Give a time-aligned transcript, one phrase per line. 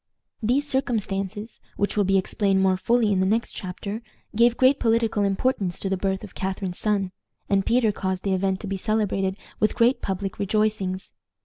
[0.41, 4.01] These circumstances, which will be explained more fully in the next chapter,
[4.35, 7.11] gave great political importance to the birth of Catharine's son,
[7.47, 11.13] and Peter caused the event to be celebrated with great public rejoicings.